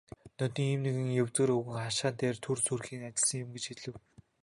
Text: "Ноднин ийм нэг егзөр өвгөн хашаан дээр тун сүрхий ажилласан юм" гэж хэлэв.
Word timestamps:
"Ноднин 0.37 0.67
ийм 0.73 0.81
нэг 0.85 0.97
егзөр 1.23 1.49
өвгөн 1.57 1.79
хашаан 1.85 2.15
дээр 2.21 2.35
тун 2.43 2.57
сүрхий 2.65 2.97
ажилласан 3.07 3.41
юм" 3.43 3.49
гэж 3.55 3.65
хэлэв. 3.67 3.95